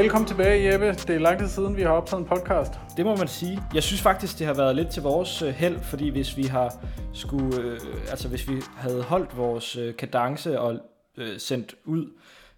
[0.00, 0.86] Velkommen tilbage, Jeppe.
[0.86, 2.72] Det er lang tid siden, vi har optaget en podcast.
[2.96, 3.62] Det må man sige.
[3.74, 6.74] Jeg synes faktisk, det har været lidt til vores øh, held, fordi hvis vi har
[7.12, 10.78] skulle, øh, altså hvis vi havde holdt vores øh, kadence og
[11.16, 12.06] øh, sendt ud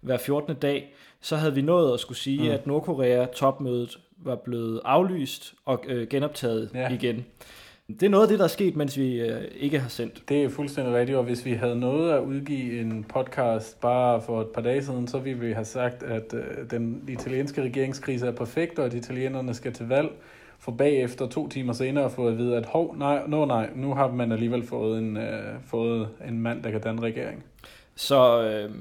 [0.01, 0.55] hver 14.
[0.55, 2.53] dag, så havde vi nået at skulle sige, mm.
[2.53, 6.89] at Nordkorea topmødet var blevet aflyst og øh, genoptaget ja.
[6.89, 7.25] igen.
[7.87, 10.23] Det er noget af det, der er sket, mens vi øh, ikke har sendt.
[10.29, 14.41] Det er fuldstændig rigtigt, og hvis vi havde nået at udgive en podcast bare for
[14.41, 18.31] et par dage siden, så ville vi have sagt, at øh, den italienske regeringskrise er
[18.31, 20.09] perfekt, og at italienerne skal til valg,
[20.59, 24.11] for bagefter to timer senere få at vide, at hov, nej, no, nej, nu har
[24.11, 27.43] man alligevel fået en, øh, fået en mand, der kan danne regering.
[27.95, 28.71] Så øh,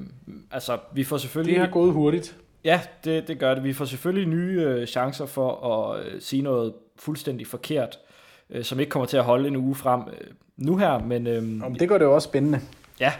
[0.51, 1.55] altså, vi får selvfølgelig...
[1.55, 2.37] Det har gået hurtigt.
[2.65, 3.65] Ja, det, det gør det.
[3.65, 7.99] Vi får selvfølgelig nye øh, chancer for at øh, sige noget fuldstændig forkert
[8.53, 10.99] øh, som ikke kommer til at holde en uge frem øh, nu her.
[10.99, 12.61] Men, øh, Om det gør det jo også spændende.
[13.01, 13.13] Ja,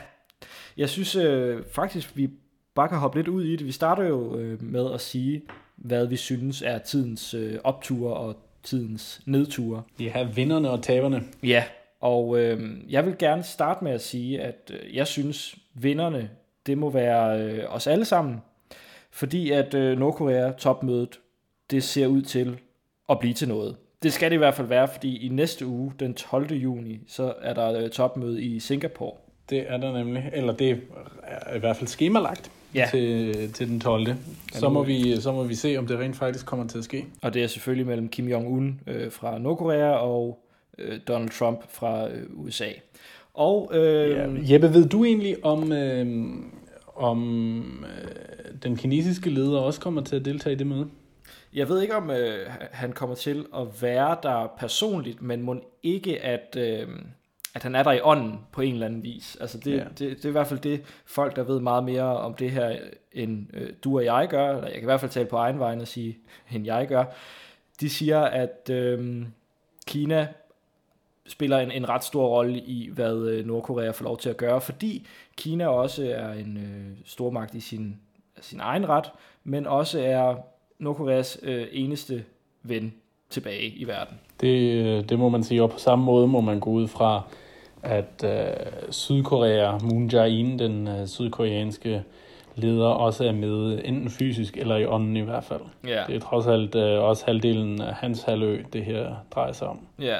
[0.77, 2.29] jeg synes øh, faktisk, vi
[2.75, 3.67] bare kan hoppe lidt ud i det.
[3.67, 5.41] Vi starter jo øh, med at sige,
[5.75, 9.83] hvad vi synes er tidens øh, opture og tidens nedture.
[9.97, 11.23] Vi har vinderne og taberne.
[11.43, 11.63] Ja,
[11.99, 16.29] og øh, jeg vil gerne starte med at sige, at øh, jeg synes, vinderne,
[16.65, 18.41] det må være øh, os alle sammen.
[19.11, 21.19] Fordi at øh, Nordkorea topmødet,
[21.71, 22.59] det ser ud til
[23.09, 23.75] at blive til noget.
[24.03, 26.53] Det skal det i hvert fald være, fordi i næste uge, den 12.
[26.53, 29.13] juni, så er der øh, topmøde i Singapore.
[29.49, 30.69] Det er der nemlig, eller det
[31.23, 32.87] er i hvert fald skemalagt ja.
[32.91, 34.07] til, til den 12.
[34.51, 37.05] Så må, vi, så må vi se, om det rent faktisk kommer til at ske.
[37.21, 40.39] Og det er selvfølgelig mellem Kim Jong-un øh, fra Nordkorea og
[40.77, 42.67] øh, Donald Trump fra øh, USA.
[43.33, 46.27] Og, øh, ja, Jeppe, ved du egentlig om, øh,
[46.95, 50.87] om øh, den kinesiske leder også kommer til at deltage i det møde?
[51.53, 56.21] Jeg ved ikke, om øh, han kommer til at være der personligt, men må ikke,
[56.21, 56.87] at, øh,
[57.53, 59.37] at han er der i ånden på en eller anden vis.
[59.41, 59.83] Altså det, ja.
[59.83, 62.77] det, det er i hvert fald det, folk, der ved meget mere om det her,
[63.11, 65.59] end øh, du og jeg gør, eller jeg kan i hvert fald tale på egen
[65.59, 66.17] vej og sige,
[66.51, 67.05] end jeg gør.
[67.79, 69.25] De siger, at øh,
[69.85, 70.27] Kina
[71.27, 74.61] spiller en, en ret stor rolle i, hvad øh, Nordkorea får lov til at gøre,
[74.61, 77.99] fordi Kina også er en øh, stormagt i sin,
[78.41, 79.11] sin egen ret,
[79.43, 80.35] men også er
[80.79, 82.23] Nordkoreas øh, eneste
[82.63, 82.93] ven
[83.29, 84.19] tilbage i verden.
[84.41, 87.21] Det, øh, det må man sige, og på samme måde må man gå ud fra,
[87.83, 92.03] at øh, Sydkorea, Moon Jae-in, den øh, sydkoreanske
[92.55, 95.61] leder, også er med, enten fysisk eller i ånden i hvert fald.
[95.87, 96.03] Ja.
[96.07, 99.87] Det er trods alt øh, også halvdelen af hans halvø, det her drejer sig om.
[99.99, 100.17] Ja.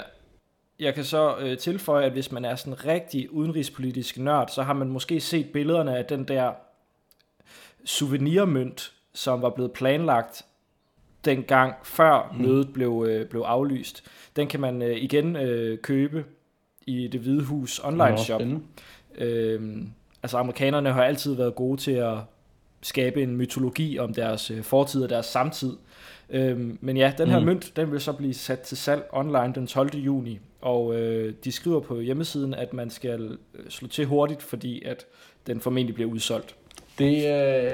[0.80, 4.74] Jeg kan så øh, tilføje, at hvis man er sådan rigtig udenrigspolitisk nørd, så har
[4.74, 6.52] man måske set billederne af den der
[7.86, 10.46] souvenirmønt, som var blevet planlagt
[11.26, 12.46] dengang før mm.
[12.46, 14.04] mødet blev, øh, blev aflyst.
[14.36, 16.26] Den kan man øh, igen øh, købe
[16.88, 18.42] i det Hvide Hus online shop.
[19.16, 19.90] Øhm,
[20.24, 22.18] altså amerikanerne har altid været gode til at
[22.82, 25.74] skabe en mytologi om deres øh, fortid og deres samtid.
[26.30, 27.46] Øhm, men ja, den her mm.
[27.46, 29.96] mønt, den vil så blive sat til salg online den 12.
[29.96, 34.84] juni, og øh, de skriver på hjemmesiden, at man skal øh, slå til hurtigt, fordi
[34.84, 35.06] at
[35.48, 36.56] den formentlig bliver udsolgt.
[37.00, 37.72] Det, øh,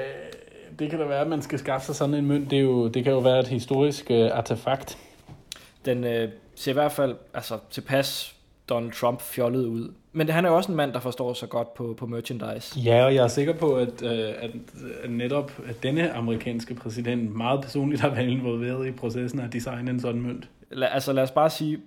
[0.80, 2.50] det kan da være, at man skal skaffe sig sådan en mønt.
[2.50, 4.98] Det, er jo, det kan jo være et historisk øh, artefakt.
[5.84, 8.34] Den øh, ser i hvert fald altså, tilpas
[8.68, 9.92] Donald Trump fjollet ud.
[10.12, 12.80] Men han er jo også en mand, der forstår sig godt på, på merchandise.
[12.80, 14.50] Ja, og jeg er sikker på, at, øh, at,
[15.02, 19.90] at netop at denne amerikanske præsident meget personligt har været involveret i processen at designe
[19.90, 20.48] en sådan mønt.
[20.70, 21.78] La, altså lad os bare sige,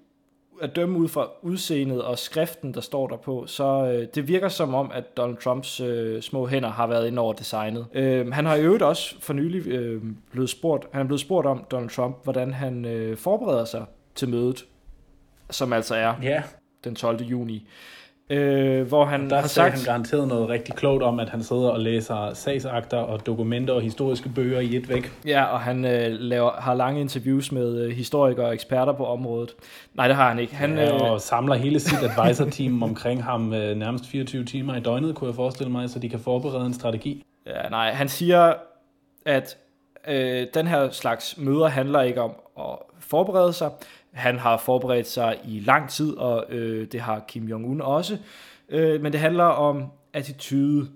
[0.63, 4.49] at dømme ud fra udseendet og skriften, der står der på, så øh, det virker
[4.49, 7.87] som om, at Donald Trumps øh, små hænder har været ind over designet.
[7.93, 11.47] Øh, han har i øvrigt også for nylig øh, blevet spurgt, han er blevet spurgt
[11.47, 13.85] om, Donald Trump, hvordan han øh, forbereder sig
[14.15, 14.65] til mødet,
[15.49, 16.43] som altså er yeah.
[16.83, 17.21] den 12.
[17.21, 17.67] juni.
[18.33, 19.73] Øh, hvor han der har sagt...
[19.73, 23.81] han garanteret noget rigtig klogt om, at han sidder og læser sagsakter og dokumenter og
[23.81, 25.11] historiske bøger i et væk.
[25.25, 29.55] Ja, og han øh, laver, har lange interviews med øh, historikere og eksperter på området.
[29.93, 30.55] Nej, det har han ikke.
[30.55, 31.21] Han, ja, og øh...
[31.21, 35.71] samler hele sit advisor-team omkring ham øh, nærmest 24 timer i døgnet, kunne jeg forestille
[35.71, 37.23] mig, så de kan forberede en strategi.
[37.47, 38.53] Ja, nej, han siger,
[39.25, 39.57] at
[40.07, 43.69] øh, den her slags møder handler ikke om at forberede sig.
[44.13, 48.17] Han har forberedt sig i lang tid, og øh, det har Kim Jong-un også.
[48.69, 50.89] Øh, men det handler om attitude,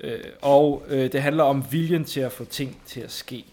[0.00, 3.44] øh, og øh, det handler om viljen til at få ting til at ske.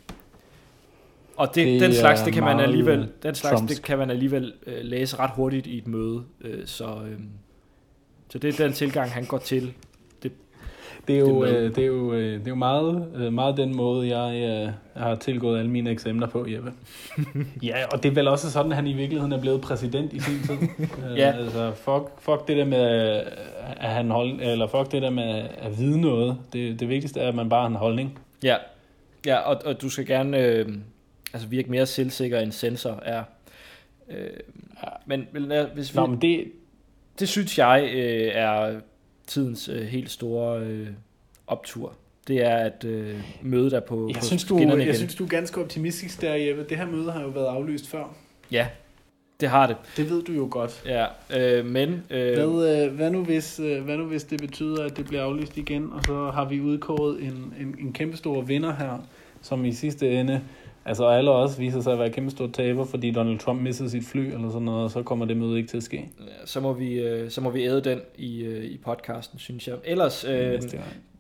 [1.37, 4.53] Og det, det den slags, det kan man alligevel, den slags, det kan man alligevel
[4.65, 6.23] øh, læse ret hurtigt i et møde.
[6.41, 7.19] Øh, så, øh,
[8.29, 9.73] så det er den tilgang, han går til
[11.07, 13.57] det er jo, det, øh, det er jo, øh, det er jo meget, øh, meget
[13.57, 16.73] den måde, jeg øh, har tilgået alle mine eksempler på, Jeppe.
[17.69, 20.19] ja, og det er vel også sådan, at han i virkeligheden er blevet præsident i
[20.19, 20.57] sin tid.
[21.17, 21.29] ja.
[21.29, 22.79] Øh, altså, fuck, fuck det der med,
[23.77, 26.37] at han hold, eller fuck det der med at vide noget.
[26.53, 28.19] Det, det vigtigste er, at man bare har en holdning.
[28.43, 28.55] Ja.
[29.25, 30.67] Ja, og, og du skal gerne øh,
[31.33, 33.23] altså virke mere selvsikker end sensor er.
[34.09, 34.29] Øh.
[35.05, 36.51] Men, men hvis vi, Nå, men det,
[37.19, 38.79] det synes jeg øh, er
[39.29, 40.87] tidens øh, helt store øh,
[41.47, 41.93] optur.
[42.27, 44.81] Det er at øh, møde der på, jeg på synes, du, igen.
[44.81, 46.65] jeg synes, du er ganske optimistisk der, Jeppe.
[46.69, 48.15] Det her møde har jo været aflyst før.
[48.51, 48.67] Ja,
[49.39, 49.75] det har det.
[49.97, 50.83] Det ved du jo godt.
[50.85, 51.05] Ja,
[51.37, 52.03] øh, men...
[52.09, 55.23] Øh, hvad, øh, hvad, nu hvis, øh, hvad nu hvis det betyder, at det bliver
[55.23, 59.07] aflyst igen, og så har vi udkåret en, en, en kæmpe stor vinder her,
[59.41, 60.41] som i sidste ende
[60.85, 64.05] Altså alle også viser sig at være kæmpe stor taber, fordi Donald Trump missede sit
[64.05, 66.09] fly eller sådan noget, og så kommer det møde ikke til at ske.
[66.19, 69.67] Ja, så må vi, øh, så må vi æde den i, øh, i podcasten, synes
[69.67, 69.75] jeg.
[69.83, 70.61] Ellers, øh,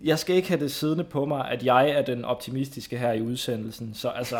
[0.03, 3.21] jeg skal ikke have det siddende på mig, at jeg er den optimistiske her i
[3.21, 3.93] udsendelsen.
[3.93, 4.37] Så altså,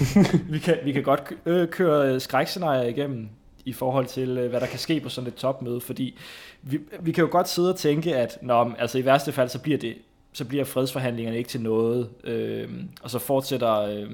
[0.52, 3.28] vi, kan, vi kan godt øh, køre skrækscenarier igennem
[3.64, 6.18] i forhold til, hvad der kan ske på sådan et topmøde, fordi
[6.62, 9.58] vi, vi kan jo godt sidde og tænke, at når, altså i værste fald, så
[9.58, 9.94] bliver det
[10.32, 12.68] så bliver fredsforhandlingerne ikke til noget, øh,
[13.02, 14.10] og så fortsætter øh,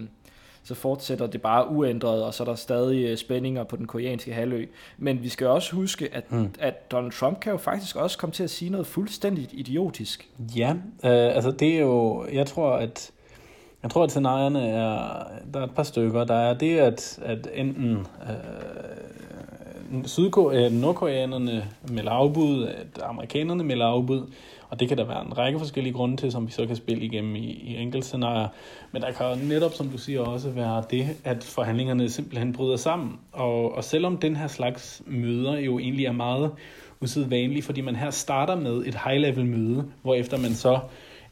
[0.67, 4.33] så fortsætter det bare uændret, og så er der stadig øh, spændinger på den koreanske
[4.33, 4.67] halvø.
[4.99, 6.55] Men vi skal også huske, at, mm.
[6.59, 10.29] at Donald Trump kan jo faktisk også komme til at sige noget fuldstændigt idiotisk.
[10.57, 10.71] Ja,
[11.05, 13.11] øh, altså det er jo, jeg tror, at
[13.83, 15.25] jeg tror, at scenarierne er,
[15.55, 16.25] der er et par stykker.
[16.25, 24.23] Der er det, at, at enten øh, Sydkorea, nordkoreanerne melder afbud, at amerikanerne melder afbud,
[24.71, 27.05] og det kan der være en række forskellige grunde til, som vi så kan spille
[27.05, 28.49] igennem i, i enkeltscenarier.
[28.93, 33.19] Men der kan netop, som du siger, også være det, at forhandlingerne simpelthen bryder sammen.
[33.33, 36.51] Og, og selvom den her slags møder jo egentlig er meget
[37.01, 40.79] usædvanlige, fordi man her starter med et high-level møde, hvor efter man så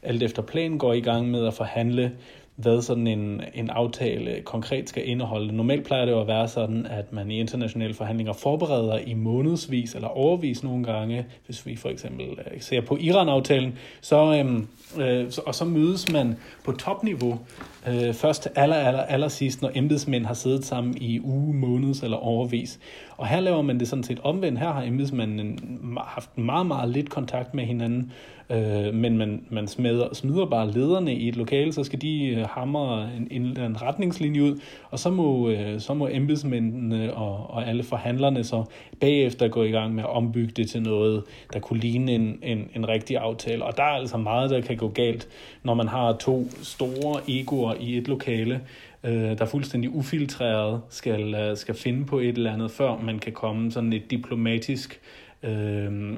[0.01, 2.11] alt efter planen går i gang med at forhandle
[2.55, 5.55] hvad sådan en, en aftale konkret skal indeholde.
[5.55, 9.95] Normalt plejer det jo at være sådan, at man i internationale forhandlinger forbereder i månedsvis
[9.95, 14.67] eller overvis nogle gange, hvis vi for eksempel øh, ser på Iran-aftalen, så, øhm,
[15.01, 17.39] øh, og så mødes man på topniveau
[17.87, 22.17] øh, først aller, aller, aller sidst, når embedsmænd har siddet sammen i uge, måneds eller
[22.17, 22.79] overvis.
[23.17, 24.59] Og her laver man det sådan set omvendt.
[24.59, 25.59] Her har embedsmanden
[25.97, 28.11] haft meget, meget lidt kontakt med hinanden,
[28.49, 32.45] øh, men man, man smider, smider bare lederne i et lokale, så skal de øh,
[32.49, 34.59] hamre en, en, en retningslinje ud,
[34.91, 38.63] og så må, øh, så må embedsmændene og, og alle forhandlerne så
[38.99, 42.69] bagefter gå i gang med at ombygge det til noget, der kunne ligne en, en,
[42.75, 43.65] en rigtig aftale.
[43.65, 45.27] Og der er altså meget, der kan gå galt,
[45.63, 48.61] når man har to store egoer i et lokale,
[49.03, 53.33] øh, der fuldstændig ufiltreret skal, øh, skal finde på et eller andet, før man kan
[53.33, 55.01] komme sådan et diplomatisk
[55.43, 56.17] øh, øh,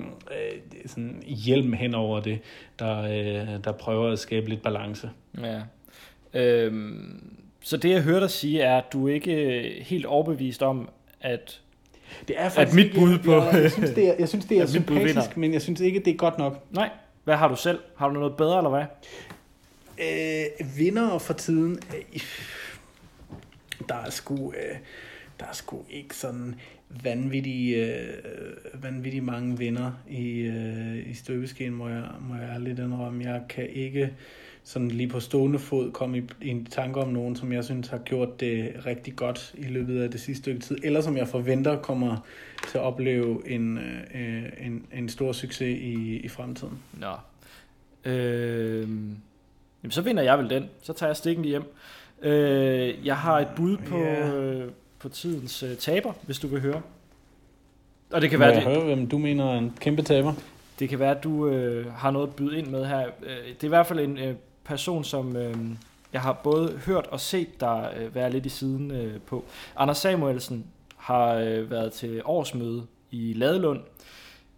[0.86, 2.40] sådan hjelm hen over det,
[2.80, 5.10] der, øh, der prøver at skabe lidt balance.
[5.42, 5.62] Ja.
[6.34, 7.22] Øhm,
[7.62, 10.90] så det jeg hørte dig sige er, at du ikke helt overbevist om,
[11.22, 11.62] at
[12.27, 13.33] det er at mit bud på...
[13.33, 16.13] Jeg, jeg synes, det er, jeg synes, det er sympatisk, men jeg synes ikke, det
[16.13, 16.65] er godt nok.
[16.71, 16.89] Nej.
[17.24, 17.80] Hvad har du selv?
[17.98, 18.86] Har du noget bedre, eller hvad?
[20.00, 21.80] Øh, vinder for tiden...
[21.95, 22.21] Øh,
[23.89, 24.54] der er sgu...
[24.54, 24.77] Øh,
[25.39, 26.56] der er sgu ikke sådan
[26.89, 33.23] vanvittige, øh, vanvittige mange vinder i, øh, i støbeskeen, må jeg, må jeg ærligt indrømme.
[33.23, 34.14] Jeg kan ikke
[34.68, 37.88] sådan lige på stående fod komme i, i en tanke om nogen, som jeg synes
[37.88, 41.28] har gjort det rigtig godt i løbet af det sidste stykke tid, eller som jeg
[41.28, 42.18] forventer kommer
[42.68, 46.80] til at opleve en, øh, en, en stor succes i, i fremtiden.
[46.94, 47.14] Nå.
[48.12, 48.81] Øh,
[49.83, 50.66] jamen, så vinder jeg vel den.
[50.81, 51.64] Så tager jeg stikken hjem.
[52.21, 54.62] Øh, jeg har et bud på, yeah.
[54.62, 56.81] øh, på tidens øh, taber, hvis du vil høre.
[58.12, 60.33] Og det kan Må være, jeg det, høre, hvem du mener er en kæmpe taber?
[60.80, 63.07] Det kan være, at du øh, har noget at byde ind med her.
[63.24, 64.36] Øh, det er i hvert fald en øh,
[64.68, 65.56] person, som øh,
[66.14, 69.45] jeg har både hørt og set der øh, være lidt i siden øh, på.
[69.76, 70.66] Anders Samuelsen
[70.97, 73.80] har øh, været til årsmøde i Ladelund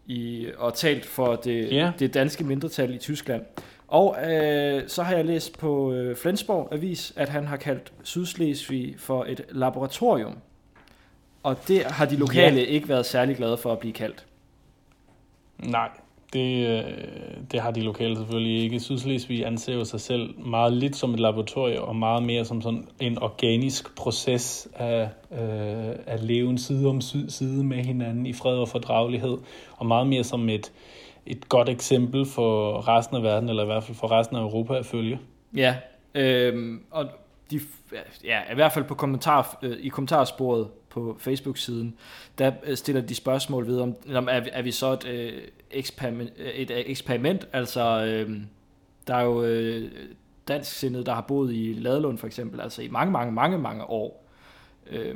[0.06, 2.00] i, og talt for det, yeah.
[2.00, 3.46] det danske mindretal i Tyskland.
[3.88, 8.96] Og øh, så har jeg læst på øh, Flensborg Avis, at han har kaldt Sydslesvig
[8.98, 10.38] for et laboratorium.
[11.44, 12.66] Og det har de lokale ja.
[12.66, 14.26] ikke været særlig glade for at blive kaldt.
[15.58, 15.90] Nej,
[16.34, 16.84] det, øh,
[17.52, 18.80] det har de lokale selvfølgelig ikke.
[18.80, 22.88] Sydslesvig anser jo sig selv meget lidt som et laboratorium, og meget mere som sådan
[23.00, 28.70] en organisk proces af øh, at leve side om side med hinanden i fred og
[28.70, 29.38] fordragelighed,
[29.78, 30.72] og meget mere som et,
[31.26, 34.78] et godt eksempel for resten af verden, eller i hvert fald for resten af Europa
[34.78, 35.20] at følge.
[35.56, 35.76] Ja,
[36.16, 37.06] øh, og
[37.52, 37.60] de,
[38.24, 41.96] ja, i hvert fald på kommentar, øh, i kommentarsporet på Facebook-siden,
[42.38, 45.42] der øh, stiller de spørgsmål ved, om, om er, er vi så et, øh,
[45.72, 48.38] eksperiment, et eksperiment, altså øh,
[49.08, 49.92] der er jo øh,
[50.48, 54.26] dansk der har boet i Ladelund for eksempel, altså i mange, mange, mange, mange år.
[54.92, 55.16] Øh,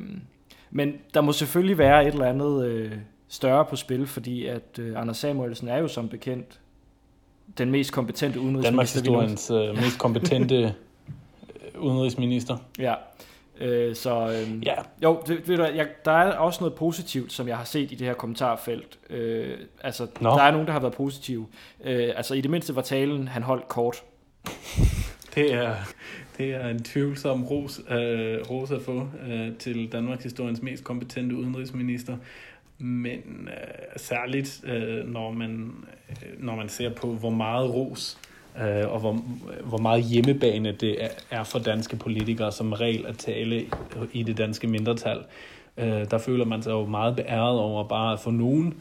[0.72, 2.92] men der må selvfølgelig være et eller andet øh,
[3.28, 6.60] større på spil, fordi at øh, Anders Samuelsen er jo som bekendt
[7.58, 8.72] den mest kompetente udenrigsminister.
[8.72, 10.76] Danmarks historiens øh, mest kompetente
[11.80, 12.58] udenrigsminister.
[12.80, 12.94] Ja.
[13.60, 14.74] Øh, så øh, Ja.
[15.04, 17.96] jo, det, ved du, jeg, der er også noget positivt, som jeg har set i
[17.96, 19.00] det her kommentarfelt.
[19.10, 20.30] Øh, altså, Nå.
[20.30, 21.48] der er nogen, der har været positive.
[21.84, 24.04] Øh, altså, i det mindste var talen, han holdt kort.
[25.36, 25.76] Det er,
[26.38, 31.36] det er en tvivlsom ros, øh, ros at få øh, til Danmarks historiens mest kompetente
[31.36, 32.18] udenrigsminister.
[32.78, 35.72] Men øh, særligt, øh, når, man,
[36.10, 38.33] øh, når man ser på, hvor meget ros øh,
[38.88, 39.18] og hvor,
[39.64, 40.98] hvor meget hjemmebane det
[41.32, 43.66] er, for danske politikere som regel at tale
[44.14, 45.18] i det danske mindretal.
[45.78, 48.74] Øh, der føler man sig jo meget beæret over bare at få nogen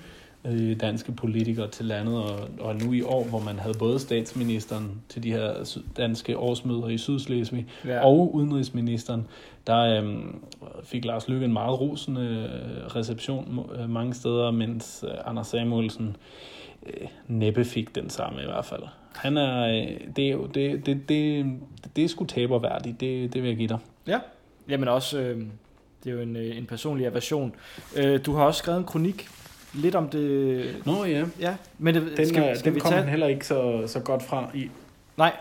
[0.44, 4.90] øh, danske politikere til landet, og, og nu i år, hvor man havde både statsministeren
[5.08, 8.04] til de her danske årsmøder i Sydslesvig, Ja.
[8.06, 9.26] og udenrigsministeren,
[9.66, 10.42] der øhm,
[10.84, 16.16] fik Lars Løkke en meget rosende øh, reception øh, mange steder, mens øh, Anders Samuelsen
[16.86, 18.82] øh, næppe fik den samme i hvert fald.
[19.14, 21.46] Han er, øh, det er jo, det, det, det,
[21.96, 23.78] det er sgu taberværdigt, det, det vil jeg give dig.
[24.06, 24.18] Ja,
[24.68, 25.36] jamen også, øh,
[26.04, 27.54] det er jo en, øh, en personlig aversion.
[27.96, 29.28] Øh, du har også skrevet en kronik
[29.74, 30.76] lidt om det.
[30.86, 33.02] Nå ja, Ja, men det, den, skal, skal den vi kom tage?
[33.02, 34.70] han heller ikke så, så godt fra i.
[35.16, 35.32] Nej,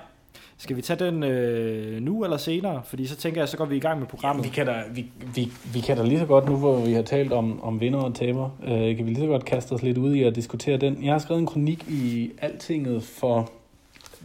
[0.57, 2.81] skal vi tage den øh, nu eller senere?
[2.85, 4.45] Fordi så tænker jeg, så går vi i gang med programmet.
[4.45, 7.01] Vi kan, da, vi, vi, vi kan da lige så godt, nu hvor vi har
[7.01, 9.97] talt om, om vinder og taber, øh, kan vi lige så godt kaste os lidt
[9.97, 11.03] ud i at diskutere den.
[11.03, 13.51] Jeg har skrevet en kronik i Altinget for,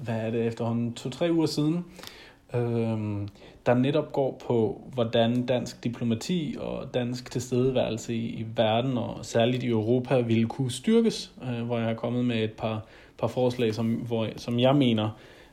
[0.05, 1.85] hvad er det, efterhånden to-tre uger siden,
[2.55, 3.29] øh,
[3.67, 9.63] der netop går på, hvordan dansk diplomati og dansk tilstedeværelse i, i verden, og særligt
[9.63, 12.85] i Europa, ville kunne styrkes, øh, hvor jeg er kommet med et par,
[13.19, 15.11] par forslag, som, hvor, som jeg mener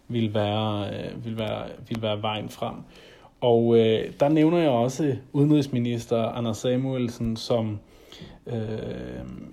[0.07, 2.75] vil være, øh, vil være, vil være vejen frem.
[3.41, 7.79] Og øh, der nævner jeg også udenrigsminister Anders Samuelsen, som,
[8.47, 8.55] øh,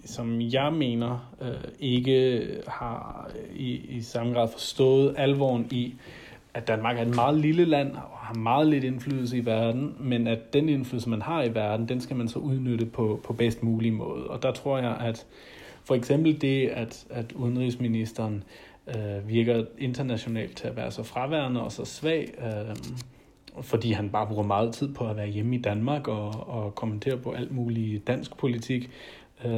[0.04, 5.94] som jeg mener øh, ikke har øh, i, i samme grad forstået alvoren i,
[6.54, 10.26] at Danmark er et meget lille land og har meget lidt indflydelse i verden, men
[10.26, 13.62] at den indflydelse, man har i verden, den skal man så udnytte på, på bedst
[13.62, 14.26] mulig måde.
[14.26, 15.26] Og der tror jeg, at
[15.84, 18.44] for eksempel det, at, at udenrigsministeren
[18.88, 22.76] øh, virker internationalt til at være så fraværende og så svag, øh,
[23.62, 27.16] fordi han bare bruger meget tid på at være hjemme i Danmark og, og kommentere
[27.16, 28.90] på alt muligt dansk politik.
[29.44, 29.50] Øh,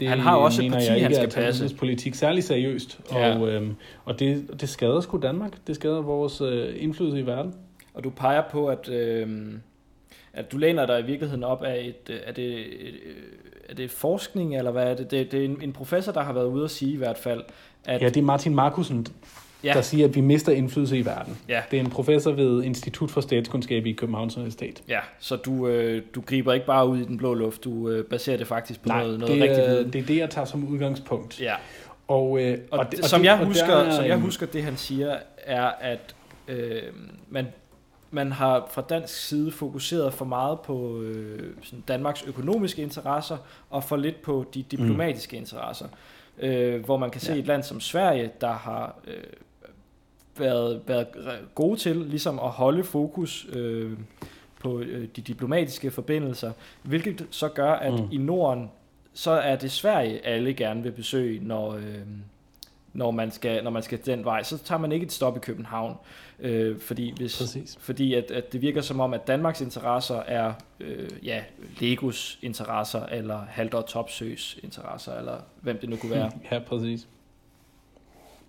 [0.00, 1.60] det Han har også et mener parti, jeg ikke han skal passe.
[1.62, 3.38] udenrigspolitik særlig seriøst, Ja.
[3.38, 5.52] og, øhm, og det, det skader sgu Danmark.
[5.66, 7.54] Det skader vores øh, indflydelse i verden.
[7.94, 9.28] Og du peger på, at, øh,
[10.32, 12.92] at du læner dig i virkeligheden op af et, øh, er det, øh,
[13.68, 15.10] er det forskning, eller hvad er det?
[15.10, 17.42] Det, det er en, en professor, der har været ude at sige i hvert fald,
[17.84, 19.06] at Ja, det er Martin Markusen,
[19.64, 19.72] Ja.
[19.72, 21.38] der siger, at vi mister indflydelse i verden.
[21.48, 21.62] Ja.
[21.70, 24.82] Det er en professor ved Institut for Statskundskab i Københavns Universitet.
[24.88, 28.04] ja, så du, øh, du griber ikke bare ud i den blå luft, du øh,
[28.04, 29.92] baserer det faktisk på Nej, noget, noget det, rigtig er, viden.
[29.92, 31.40] det er det, jeg tager som udgangspunkt.
[31.40, 31.54] Ja,
[32.08, 34.16] Og, øh, og, og det- det, som, det- jeg og husker, der er som jeg
[34.18, 36.14] husker, det han siger, er, at
[36.48, 36.82] øh,
[37.28, 37.46] man,
[38.10, 43.36] man har fra dansk side fokuseret for meget på øh, sådan Danmarks økonomiske interesser,
[43.70, 45.40] og for lidt på de diplomatiske mm.
[45.42, 45.86] interesser.
[46.42, 47.38] Øh, hvor man kan se Ja.
[47.38, 49.14] et land som Sverige, der har øh,
[50.36, 51.08] været, været
[51.54, 53.92] gode til ligesom at holde fokus øh,
[54.60, 58.08] på øh, de diplomatiske forbindelser, hvilket så gør, at mm.
[58.12, 58.70] I Norden,
[59.12, 61.98] så er det Sverige, alle gerne vil besøge, når, øh,
[62.92, 64.42] når, man skal, når man skal den vej.
[64.42, 65.96] Så tager man ikke et stop i København,
[66.40, 67.78] øh, fordi, hvis, Præcis.
[67.80, 71.42] fordi at, at det virker som om, at Danmarks interesser er øh, ja,
[71.80, 76.30] Legos interesser, eller Haldor Topsøs interesser, eller hvem det nu kunne være.
[76.52, 77.08] Ja, præcis.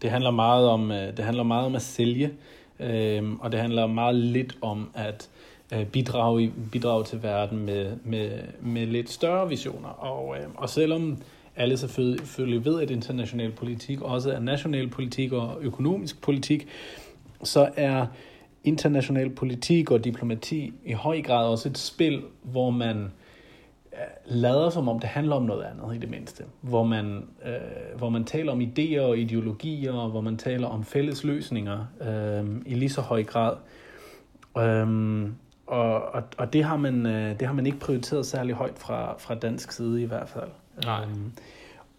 [0.01, 2.31] Det handler meget om, øh, det handler meget om at sælge,
[2.79, 5.29] øh, og det handler meget lidt om at
[5.73, 8.31] øh, bidrage, bidrage til verden med, med,
[8.61, 9.89] med lidt større visioner.
[9.89, 11.17] Og, øh, og selvom
[11.55, 16.67] alle selvfølgelig ved, at international politik også er national politik og økonomisk politik,
[17.43, 18.05] så er
[18.63, 23.09] international politik og diplomati i høj grad også et spil, hvor man øh,
[24.25, 26.43] lader som om det handler om noget andet i det mindste.
[26.61, 30.83] Hvor man, øh, hvor man taler om idéer og ideologier, og hvor man taler om
[30.83, 33.55] fælles løsninger øh, i lige så høj grad.
[34.57, 35.35] Øhm,
[35.67, 39.15] og og, og det, har man, øh, det har man ikke prioriteret særlig højt fra,
[39.17, 40.49] fra dansk side i hvert fald.
[40.85, 41.03] Nej.
[41.03, 41.31] Øhm,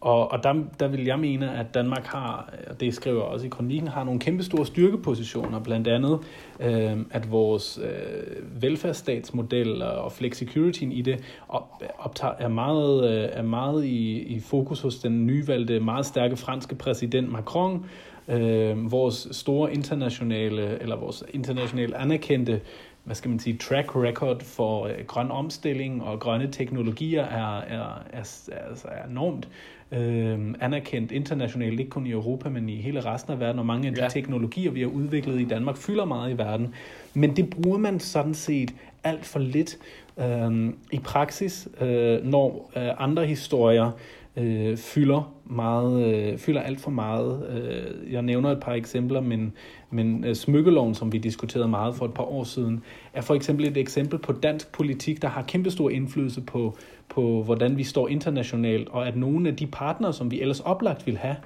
[0.02, 3.46] og, og der, der vil jeg mene, at Danmark har, og det skriver jeg også
[3.46, 6.18] i kronikken, har nogle kæmpe store styrkepositioner, blandt andet,
[6.60, 13.42] øh, at vores øh, velfærdsstatsmodel og flexicurityen i det op, optager, er meget, øh, er
[13.42, 17.86] meget i, i fokus hos den nyvalgte, meget stærke franske præsident Macron,
[18.28, 22.60] øh, vores store internationale, eller vores internationalt anerkendte
[23.04, 28.02] hvad skal man sige, track record for øh, grøn omstilling og grønne teknologier er, er,
[28.12, 29.48] er, er, er enormt
[29.92, 33.88] øh, anerkendt internationalt, ikke kun i Europa, men i hele resten af verden, og mange
[33.88, 34.08] af de ja.
[34.08, 36.74] teknologier, vi har udviklet i Danmark, fylder meget i verden.
[37.14, 39.78] Men det bruger man sådan set alt for lidt
[40.18, 43.90] øh, i praksis, øh, når øh, andre historier
[44.36, 47.46] øh, fylder meget, øh, fylder alt for meget.
[47.48, 49.52] Øh, jeg nævner et par eksempler, men,
[49.90, 52.82] men øh, smykkeloven, som vi diskuterede meget for et par år siden,
[53.14, 56.76] er for eksempel et eksempel på dansk politik, der har kæmpestor indflydelse på,
[57.08, 61.06] på hvordan vi står internationalt, og at nogle af de partnere, som vi ellers oplagt
[61.06, 61.36] vil have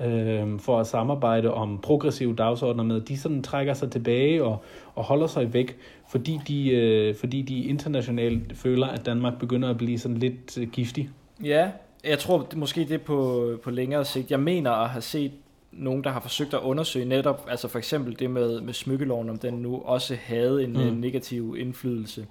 [0.00, 4.62] øh, for at samarbejde om progressive dagsordner med, de sådan trækker sig tilbage og,
[4.94, 5.76] og holder sig væk,
[6.08, 10.68] fordi de, øh, fordi de internationalt føler, at Danmark begynder at blive sådan lidt øh,
[10.68, 11.10] giftig.
[11.44, 11.70] Ja,
[12.04, 14.30] jeg tror det, måske det på, på længere sigt.
[14.30, 15.32] Jeg mener at have set
[15.72, 19.38] nogen, der har forsøgt at undersøge netop, altså for eksempel det med, med smykkeloven, om
[19.38, 20.96] den nu også havde en, mm.
[20.96, 22.26] negativ indflydelse.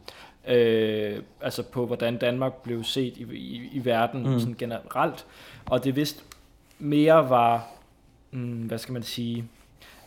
[0.48, 4.40] Øh, altså på, hvordan Danmark blev set i, i, i verden mm.
[4.40, 5.26] sådan generelt.
[5.66, 6.24] Og det vist
[6.80, 7.68] mere var,
[8.32, 9.46] mm, hvad skal man sige,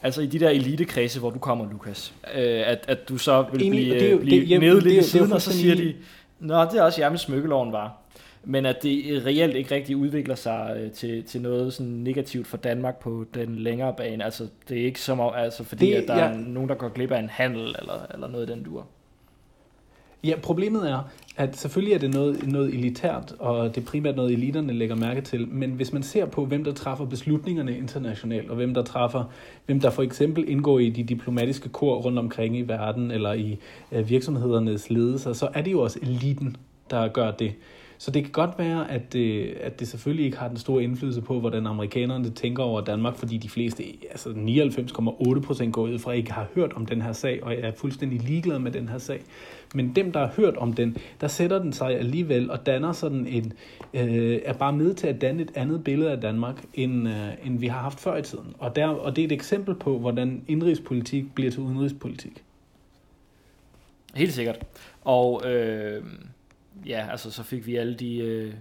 [0.03, 3.59] altså i de der elitekredse, hvor du kommer, Lukas, øh, at, at du så vil
[3.59, 5.95] blive, det er jo, blive det, i siden, og så siger de,
[6.41, 7.97] Nå, det er også jer med smykkeloven var
[8.45, 12.57] men at det reelt ikke rigtig udvikler sig øh, til, til noget sådan negativt for
[12.57, 14.25] Danmark på den længere bane.
[14.25, 16.25] Altså, det er ikke som altså, fordi, det, at der ja.
[16.25, 18.87] er nogen, der går glip af en handel eller, eller noget i den dur.
[20.25, 24.33] Ja, problemet er, at selvfølgelig er det noget, noget elitært, og det er primært noget,
[24.33, 28.57] eliterne lægger mærke til, men hvis man ser på, hvem der træffer beslutningerne internationalt, og
[28.57, 29.25] hvem der træffer,
[29.67, 33.59] hvem der for eksempel indgår i de diplomatiske kor rundt omkring i verden, eller i
[33.93, 36.57] øh, virksomhedernes ledelser, så er det jo også eliten,
[36.91, 37.53] der gør det.
[38.01, 41.21] Så det kan godt være, at det, at det selvfølgelig ikke har den store indflydelse
[41.21, 46.13] på, hvordan amerikanerne tænker over Danmark, fordi de fleste, altså 99,8 procent går ud fra,
[46.13, 49.21] ikke har hørt om den her sag, og er fuldstændig ligeglade med den her sag.
[49.75, 53.27] Men dem, der har hørt om den, der sætter den sig alligevel og danner sådan
[53.27, 53.53] en,
[53.95, 57.59] øh, er bare med til at danne et andet billede af Danmark, end, øh, end
[57.59, 58.55] vi har haft før i tiden.
[58.59, 62.45] Og, der, og det er et eksempel på, hvordan indrigspolitik bliver til udenrigspolitik.
[64.15, 64.59] Helt sikkert.
[65.05, 66.03] Og øh,
[66.87, 68.55] ja, altså så fik vi alle de, øh,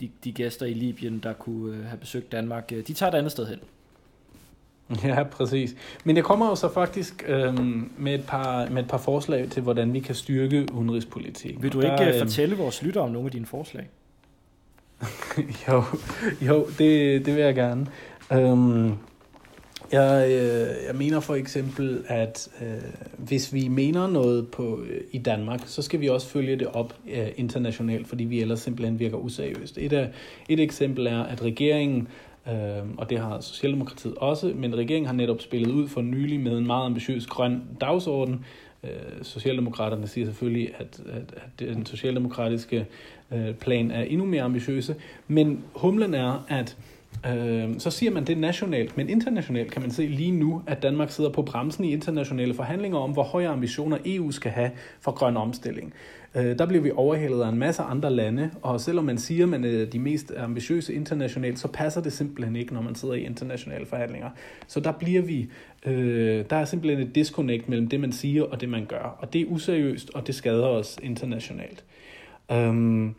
[0.00, 2.72] de, de gæster i Libyen, der kunne øh, have besøgt Danmark.
[2.72, 3.58] Øh, de tager et andet sted hen.
[5.04, 5.76] Ja, præcis.
[6.04, 9.62] Men jeg kommer jo så faktisk øhm, med, et par, med et par forslag til,
[9.62, 11.62] hvordan vi kan styrke udenrigspolitik.
[11.62, 13.88] Vil du ikke der, øhm, fortælle vores lyttere om nogle af dine forslag?
[15.68, 15.82] jo,
[16.40, 17.86] jo det, det vil jeg gerne.
[18.32, 18.94] Øhm,
[19.92, 22.68] jeg, øh, jeg mener for eksempel, at øh,
[23.18, 26.94] hvis vi mener noget på øh, i Danmark, så skal vi også følge det op
[27.10, 29.78] øh, internationalt, fordi vi ellers simpelthen virker useriøst.
[29.78, 30.10] Et, af,
[30.48, 32.08] et eksempel er, at regeringen,
[32.48, 32.54] øh,
[32.98, 36.66] og det har Socialdemokratiet også, men regeringen har netop spillet ud for nylig med en
[36.66, 38.44] meget ambitiøs grøn dagsorden.
[38.84, 38.90] Øh,
[39.22, 42.86] Socialdemokraterne siger selvfølgelig, at, at, at den socialdemokratiske
[43.32, 44.94] øh, plan er endnu mere ambitiøse,
[45.28, 46.76] men humlen er, at
[47.26, 51.10] Øh, så siger man det nationalt, men internationalt kan man se lige nu, at Danmark
[51.10, 54.70] sidder på bremsen i internationale forhandlinger om, hvor høje ambitioner EU skal have
[55.00, 55.94] for grøn omstilling.
[56.34, 59.48] Øh, der bliver vi overhældet af en masse andre lande, og selvom man siger, at
[59.48, 63.20] man er de mest ambitiøse internationalt, så passer det simpelthen ikke, når man sidder i
[63.24, 64.30] internationale forhandlinger.
[64.66, 65.48] Så der bliver vi,
[65.86, 69.16] øh, der er simpelthen et disconnect mellem det, man siger og det, man gør.
[69.18, 71.84] Og det er useriøst, og det skader os internationalt.
[72.52, 73.10] Øh,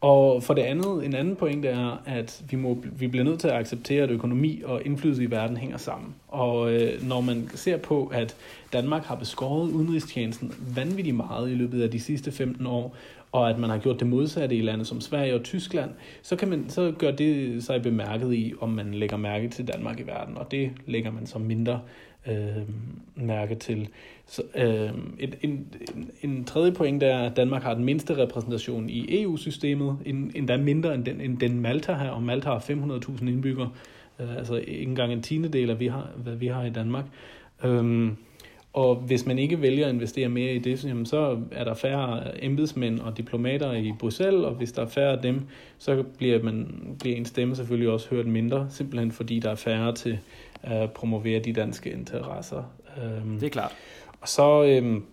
[0.00, 3.48] og for det andet, en anden pointe er, at vi, må, vi bliver nødt til
[3.48, 6.14] at acceptere, at økonomi og indflydelse i verden hænger sammen.
[6.28, 8.36] Og øh, når man ser på, at
[8.72, 12.96] Danmark har beskåret udenrigstjenesten vanvittigt meget i løbet af de sidste 15 år,
[13.32, 15.90] og at man har gjort det modsatte i lande som Sverige og Tyskland,
[16.22, 20.00] så, kan man, så gør det sig bemærket i, om man lægger mærke til Danmark
[20.00, 21.80] i verden, og det lægger man så mindre
[22.28, 22.62] øh,
[23.14, 23.88] mærke til.
[24.26, 28.88] Så, øh, et, en, en, en tredje point er, at Danmark har den mindste repræsentation
[28.90, 33.28] i EU-systemet, end, endda mindre end den, end den Malta har, og Malta har 500.000
[33.28, 33.70] indbyggere,
[34.20, 37.04] øh, altså ikke engang en tiende del af, vi har, hvad vi har i Danmark.
[37.64, 38.12] Øh,
[38.72, 43.00] og hvis man ikke vælger at investere mere i det, så er der færre embedsmænd
[43.00, 45.40] og diplomater i Bruxelles, og hvis der er færre af dem,
[45.78, 46.66] så bliver, man,
[47.00, 50.18] bliver en stemme selvfølgelig også hørt mindre, simpelthen fordi der er færre til
[50.62, 52.62] at promovere de danske interesser.
[53.02, 53.72] Øhm, det er klart.
[54.20, 55.04] Og så øhm,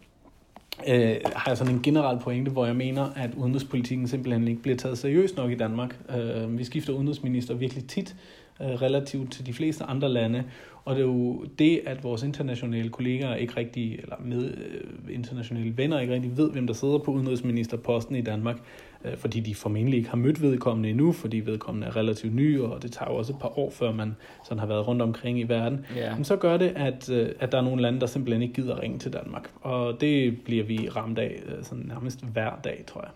[0.87, 4.77] øh, har jeg sådan en generel pointe, hvor jeg mener, at udenrigspolitikken simpelthen ikke bliver
[4.77, 5.99] taget seriøst nok i Danmark.
[6.15, 8.15] Øh, vi skifter udenrigsminister virkelig tit,
[8.61, 10.43] øh, relativt til de fleste andre lande.
[10.85, 15.77] Og det er jo det, at vores internationale kollegaer ikke rigtig, eller med øh, internationale
[15.77, 18.57] venner ikke rigtig ved, hvem der sidder på udenrigsministerposten i Danmark,
[19.05, 22.83] øh, fordi de formentlig ikke har mødt vedkommende endnu, fordi vedkommende er relativt ny, og
[22.83, 25.43] det tager jo også et par år, før man sådan har været rundt omkring i
[25.43, 25.85] verden.
[25.97, 26.15] Yeah.
[26.15, 28.81] Men så gør det, at, øh, at der er nogle lande, der simpelthen ikke gider
[28.81, 29.49] ringe til Danmark.
[29.61, 33.11] Og det bliver vi ramt af øh, sådan nærmest hver dag, tror jeg.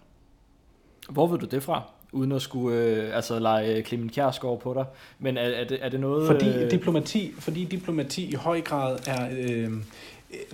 [1.09, 1.83] Hvor ved du det fra?
[2.11, 4.85] uden at skulle øh, altså lege Clement Kjærsgaard på dig.
[5.19, 6.27] Men er, er, det, er det noget...
[6.27, 6.71] Fordi øh...
[6.71, 9.71] diplomati, fordi diplomati i høj grad er øh,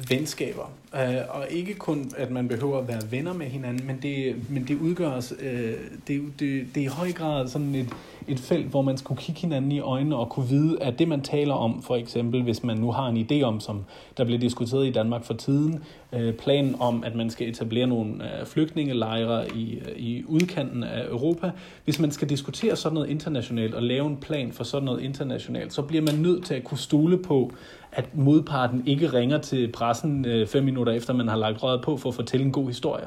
[0.10, 0.72] venskaber.
[0.96, 4.64] Øh, og ikke kun, at man behøver at være venner med hinanden, men det, men
[4.68, 5.74] det udgør os, øh,
[6.08, 7.90] det, det, det er i høj grad sådan et,
[8.28, 11.22] et felt, hvor man skulle kigge hinanden i øjnene og kunne vide, at det man
[11.22, 13.86] taler om, for eksempel hvis man nu har en idé om, som
[14.18, 15.84] der blev diskuteret i Danmark for tiden,
[16.14, 21.52] øh, planen om, at man skal etablere nogle øh, flygtningelejre i, i udkanten af Europa.
[21.84, 25.74] Hvis man skal diskutere sådan noget internationalt og lave en plan for sådan noget internationalt,
[25.74, 27.52] så bliver man nødt til at kunne stole på,
[27.96, 31.98] at modparten ikke ringer til pressen øh, fem minutter efter, man har lagt røret på
[31.98, 33.06] for at fortælle en god historie.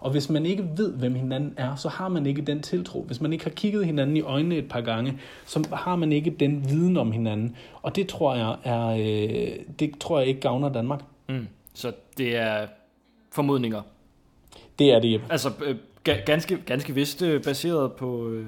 [0.00, 3.02] Og hvis man ikke ved, hvem hinanden er, så har man ikke den tiltro.
[3.02, 6.30] Hvis man ikke har kigget hinanden i øjnene et par gange, så har man ikke
[6.30, 7.56] den viden om hinanden.
[7.82, 11.00] Og det tror jeg er, øh, det tror jeg ikke gavner Danmark.
[11.28, 11.48] Mm.
[11.74, 12.66] Så det er
[13.32, 13.82] formodninger?
[14.78, 15.26] Det er det, Jeppe.
[15.30, 15.76] Altså øh,
[16.24, 18.46] ganske, ganske vist øh, baseret på, øh,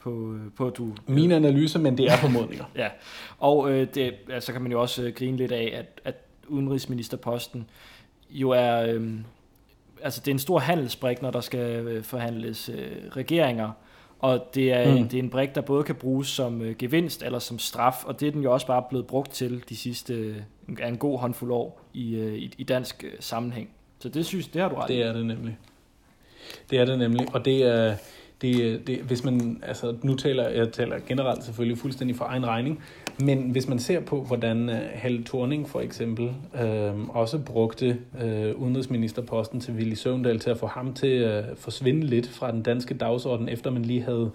[0.00, 0.92] på, øh, på du...
[1.06, 2.64] Min analyse, men det er formodninger.
[2.82, 2.88] ja,
[3.38, 6.14] og øh, det, altså, kan man jo også øh, grine lidt af, at, at
[6.48, 7.70] udenrigsministerposten
[8.30, 8.86] jo er...
[8.86, 9.10] Øh,
[10.02, 13.70] altså det er en stor handelsbrik, når der skal øh, forhandles øh, regeringer,
[14.18, 15.08] og det er, mm.
[15.08, 18.20] det er en brik, der både kan bruges som øh, gevinst eller som straf, og
[18.20, 20.36] det er den jo også bare blevet brugt til de sidste øh,
[20.88, 23.70] en god håndfuld år i, øh, i, i dansk øh, sammenhæng.
[23.98, 25.58] Så det synes det har du ret Det er det nemlig.
[26.70, 27.96] Det er det nemlig, og det er
[28.42, 32.82] det, det, hvis man, altså nu taler jeg taler generelt selvfølgelig fuldstændig for egen regning,
[33.20, 37.98] men hvis man ser på, hvordan øh, Hal Helle Thorning for eksempel øh, også brugte
[38.22, 42.52] øh, udenrigsministerposten til Willy Søvndal til at få ham til at øh, forsvinde lidt fra
[42.52, 44.30] den danske dagsorden, efter man lige havde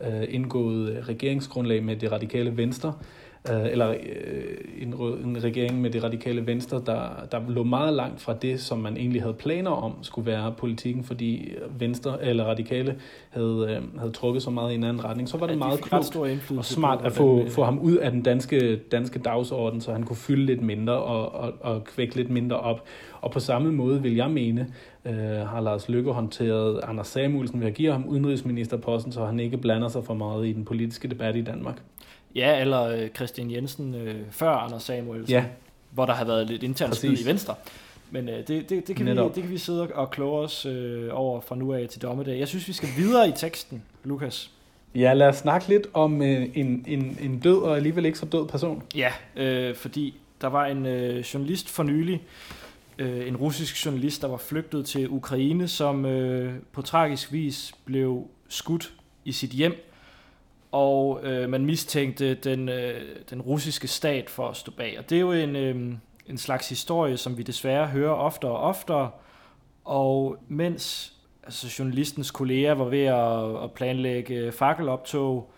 [0.00, 6.04] øh, indgået regeringsgrundlag med det radikale venstre, øh, eller øh, en, en regering med det
[6.04, 9.94] radikale venstre, der, der lå meget langt fra det, som man egentlig havde planer om
[10.02, 12.96] skulle være politikken, fordi venstre eller radikale
[13.30, 15.28] havde, øh, havde trukket så meget i en anden retning.
[15.28, 16.16] Så var det ja, meget klogt
[16.50, 20.16] og smart at få, få ham ud af den danske, danske dagsorden, så han kunne
[20.16, 22.84] fylde lidt mindre og, og, og kvække lidt mindre op.
[23.20, 24.66] Og på samme måde vil jeg mene,
[25.04, 25.14] øh,
[25.48, 29.88] har Lars Løkke håndteret Anders Samuelsen ved at give ham udenrigsministerposten, så han ikke blander
[29.88, 31.82] sig for meget i den politiske debat i Danmark.
[32.38, 35.44] Ja, eller øh, Christian Jensen øh, før Anders Samuelsen, ja.
[35.90, 37.54] hvor der har været lidt internt spil i Venstre.
[38.10, 41.08] Men øh, det, det, det, kan vi, det kan vi sidde og kloge os øh,
[41.12, 42.38] over fra nu af til dommedag.
[42.38, 44.50] Jeg synes, vi skal videre i teksten, Lukas.
[44.94, 48.26] Ja, lad os snakke lidt om øh, en, en, en død og alligevel ikke så
[48.26, 48.82] død person.
[48.94, 52.22] Ja, øh, fordi der var en øh, journalist for nylig,
[52.98, 58.26] øh, en russisk journalist, der var flygtet til Ukraine, som øh, på tragisk vis blev
[58.48, 58.92] skudt
[59.24, 59.87] i sit hjem
[60.72, 63.00] og øh, man mistænkte den, øh,
[63.30, 64.98] den russiske stat for at stå bag.
[64.98, 65.92] Og det er jo en, øh,
[66.26, 69.10] en slags historie, som vi desværre hører oftere og oftere,
[69.84, 75.50] og mens altså journalistens kolleger var ved at, at planlægge fakkeloptog,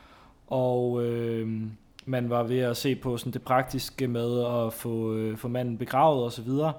[0.47, 1.63] og øh,
[2.05, 5.79] man var ved at se på sådan det praktiske med at få, øh, få manden
[5.79, 6.73] begravet osv., så,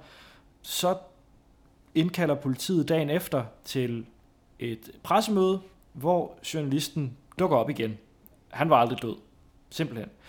[0.61, 0.97] så
[1.95, 4.05] indkalder politiet dagen efter til
[4.59, 5.59] et pressemøde,
[5.93, 7.97] hvor journalisten dukker op igen
[8.51, 9.15] han var aldrig død.
[9.69, 10.09] Simpelthen.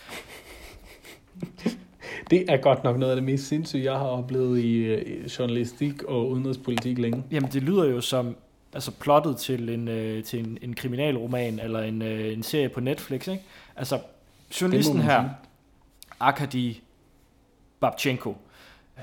[2.30, 4.96] Det er godt nok noget af det mest sindssyge, jeg har oplevet i
[5.38, 7.24] journalistik og udenrigspolitik længe.
[7.30, 8.36] Jamen, det lyder jo som
[8.72, 12.80] altså plottet til en, øh, til en, en kriminalroman eller en, øh, en serie på
[12.80, 13.28] Netflix.
[13.28, 13.42] Ikke?
[13.76, 14.00] Altså,
[14.60, 15.28] journalisten her,
[16.20, 16.74] Arkady
[17.80, 18.36] Babchenko,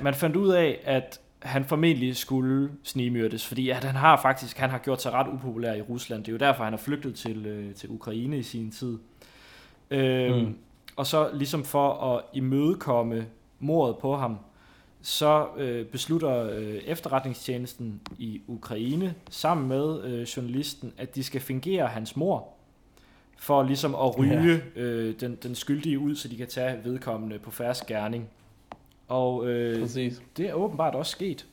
[0.01, 4.69] man fandt ud af, at han formentlig skulle snigemyrdes, fordi at han har faktisk han
[4.69, 6.23] har gjort sig ret upopulær i Rusland.
[6.23, 8.97] Det er jo derfor, han er flygtet til, øh, til Ukraine i sin tid.
[9.91, 10.57] Øhm, mm.
[10.95, 13.25] Og så ligesom for at imødekomme
[13.59, 14.37] mordet på ham,
[15.01, 21.87] så øh, beslutter øh, efterretningstjenesten i Ukraine sammen med øh, journalisten, at de skal fingere
[21.87, 22.47] hans mor,
[23.37, 24.81] for ligesom at ryge ja.
[24.81, 28.29] øh, den, den skyldige ud, så de kan tage vedkommende på færre gerning.
[29.07, 30.21] Og øh, præcis.
[30.37, 31.45] det er åbenbart også sket.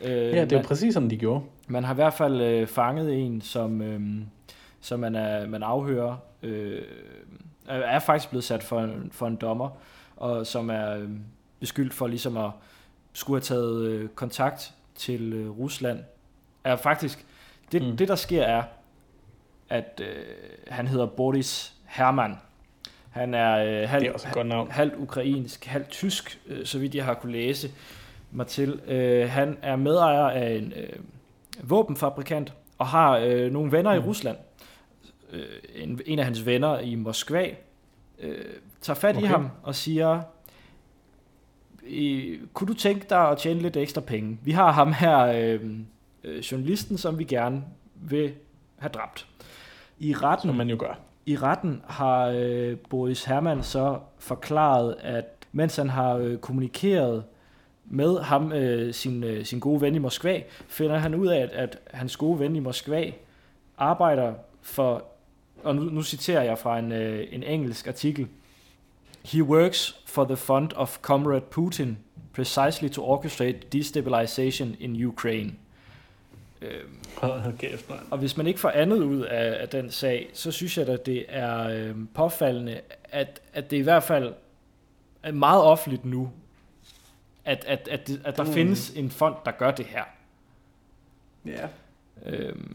[0.00, 1.44] Øh, ja, det er man, præcis som de gjorde.
[1.68, 4.00] Man har i hvert fald øh, fanget en, som, øh,
[4.80, 6.82] som man, er, man afhører, øh,
[7.68, 9.70] er faktisk blevet sat for en, for en dommer,
[10.16, 11.08] og som er øh,
[11.60, 12.50] beskyldt for ligesom at
[13.12, 16.00] skulle have taget øh, kontakt til øh, Rusland.
[16.64, 17.26] Er faktisk,
[17.72, 17.96] det, mm.
[17.96, 18.62] det der sker er,
[19.68, 20.24] at øh,
[20.68, 22.34] han hedder Boris Hermann.
[23.10, 24.70] Han er, øh, halvt, det er også et godt navn.
[24.70, 27.70] halvt ukrainsk, halvt tysk, øh, så vidt jeg har kunne læse
[28.30, 28.80] mig til.
[28.86, 30.98] Øh, han er medejer af en øh,
[31.62, 34.04] våbenfabrikant og har øh, nogle venner mm.
[34.04, 34.36] i Rusland.
[35.32, 37.50] Øh, en, en af hans venner i Moskva
[38.18, 38.44] øh,
[38.80, 39.26] tager fat okay.
[39.26, 40.22] i ham og siger,
[42.52, 44.38] kunne du tænke dig at tjene lidt ekstra penge?
[44.42, 45.60] Vi har ham her, øh,
[46.24, 47.64] øh, journalisten, som vi gerne
[47.94, 48.32] vil
[48.78, 49.26] have dræbt.
[49.98, 50.98] I retten, som man jo gør.
[51.26, 57.24] I retten har øh, Boris Hermann så forklaret, at mens han har øh, kommunikeret
[57.84, 61.50] med ham, øh, sin, øh, sin gode ven i Moskva, finder han ud af, at,
[61.50, 63.12] at hans gode ven i Moskva
[63.78, 65.04] arbejder for,
[65.64, 68.28] og nu, nu citerer jeg fra en, øh, en engelsk artikel,
[69.24, 71.98] He works for the fund of Comrade Putin
[72.32, 75.52] precisely to orchestrate destabilization in Ukraine.
[76.62, 80.78] Øhm, kæft, og hvis man ikke får andet ud af, af den sag, så synes
[80.78, 84.34] jeg, at det er øh, påfaldende, at, at det i hvert fald
[85.22, 86.30] er meget offentligt nu,
[87.44, 88.52] at, at, at, at der mm.
[88.52, 90.04] findes en fond, der gør det her.
[91.46, 91.68] Ja.
[92.26, 92.74] Øhm.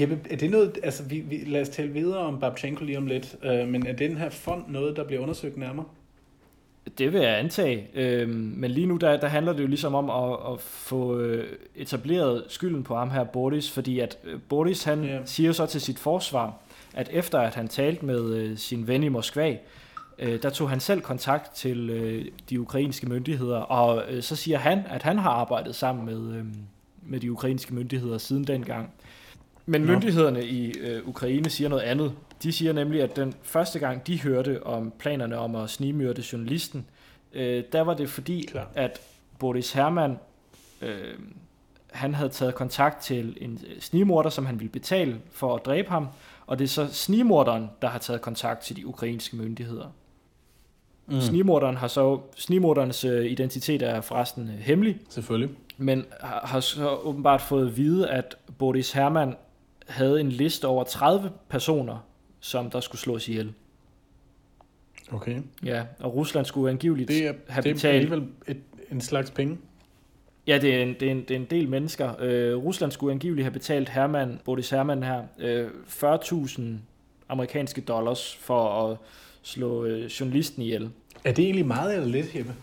[0.00, 3.06] Jeppe, er det noget, altså vi, vi, lad os tale videre om Babchenko lige om
[3.06, 5.86] lidt, øh, men er den her fond noget, der bliver undersøgt nærmere?
[6.98, 10.10] Det vil jeg antage, øhm, men lige nu der, der handler det jo ligesom om
[10.10, 15.04] at, at få øh, etableret skylden på ham her, Boris, fordi at øh, Boris han
[15.04, 15.22] yeah.
[15.24, 16.54] siger så til sit forsvar,
[16.94, 19.56] at efter at han talte med øh, sin ven i Moskva,
[20.18, 24.58] øh, der tog han selv kontakt til øh, de ukrainske myndigheder, og øh, så siger
[24.58, 26.44] han, at han har arbejdet sammen med, øh,
[27.06, 28.90] med de ukrainske myndigheder siden dengang.
[29.66, 29.92] Men Nå.
[29.92, 32.12] myndighederne i øh, Ukraine siger noget andet.
[32.42, 36.86] De siger nemlig, at den første gang, de hørte om planerne om at snigmyrde journalisten,
[37.32, 38.70] øh, der var det fordi, Klar.
[38.74, 39.00] at
[39.38, 40.18] Boris Hermann,
[40.82, 41.14] øh,
[41.92, 46.08] han havde taget kontakt til en snigmorder, som han ville betale for at dræbe ham,
[46.46, 49.86] og det er så snigmorderen, der har taget kontakt til de ukrainske myndigheder.
[51.06, 51.20] Mm.
[51.20, 54.98] Snigmorderen har så, snigmorderens øh, identitet er forresten øh, hemmelig.
[55.08, 55.50] Selvfølgelig.
[55.76, 59.34] Men har, har så åbenbart fået at vide, at Boris Hermann
[59.86, 61.98] havde en liste over 30 personer,
[62.40, 63.52] som der skulle slås ihjel.
[65.12, 65.42] Okay.
[65.64, 67.82] Ja, og Rusland skulle angiveligt det er, have det betalt...
[67.82, 69.58] Det er alligevel et, en slags penge.
[70.46, 72.12] Ja, det er en, det er en, det er en del mennesker.
[72.20, 76.62] Øh, Rusland skulle angiveligt have betalt Hermann, Boris Hermann her, øh, 40.000
[77.28, 78.96] amerikanske dollars for at
[79.46, 80.90] slå øh, journalisten ihjel.
[81.24, 82.54] Er det egentlig meget eller lidt, Jeppe?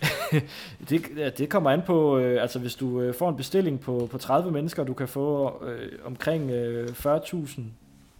[0.88, 4.08] det, ja, det kommer an på, øh, altså hvis du øh, får en bestilling på,
[4.10, 7.60] på 30 mennesker, du kan få øh, omkring øh, 40.000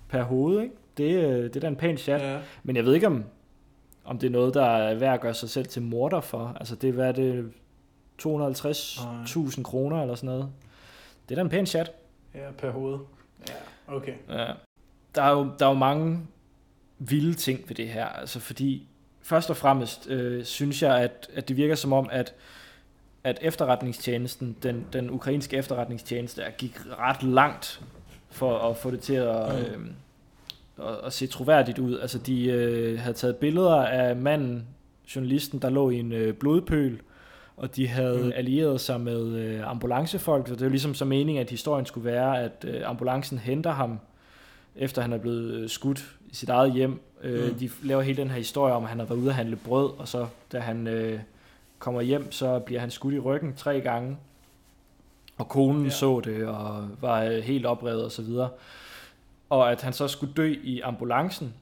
[0.09, 0.75] per hoved, ikke?
[0.97, 2.21] Det, øh, det er da en pæn chat.
[2.21, 2.39] Ja.
[2.63, 3.25] Men jeg ved ikke, om,
[4.05, 6.57] om det er noget, der er værd at gøre sig selv til morder for.
[6.61, 7.53] Altså det hvad er det,
[8.23, 10.49] 250.000 kroner eller sådan noget.
[11.29, 11.93] Det er da en pæn chat.
[12.35, 12.99] Ja, per hoved.
[13.49, 14.15] Ja, okay.
[14.29, 14.47] Ja.
[15.15, 16.21] Der er jo, der er jo mange
[16.99, 18.87] vilde ting ved det her, altså fordi
[19.23, 22.35] først og fremmest øh, synes jeg, at, at det virker som om, at,
[23.25, 27.81] at efterretningstjenesten, den, den ukrainske efterretningstjeneste, gik ret langt
[28.31, 29.85] for at få det til at, mm.
[30.85, 31.99] øh, at, at se troværdigt ud.
[31.99, 34.67] Altså de øh, havde taget billeder af manden,
[35.17, 37.01] journalisten, der lå i en øh, blodpøl,
[37.57, 38.33] og de havde mm.
[38.35, 42.43] allieret sig med øh, ambulancefolk, så det var ligesom så meningen, at historien skulle være,
[42.43, 43.99] at øh, ambulancen henter ham,
[44.77, 47.01] efter han er blevet øh, skudt i sit eget hjem.
[47.23, 47.59] Øh, mm.
[47.59, 49.91] De laver hele den her historie om, at han har været ude at handle brød,
[49.99, 51.21] og så da han øh,
[51.79, 54.17] kommer hjem, så bliver han skudt i ryggen tre gange.
[55.39, 55.91] Og konen ja.
[55.91, 58.49] så det, og var øh, helt oprevet og så videre.
[59.51, 61.55] Og at han så skulle dø i ambulancen.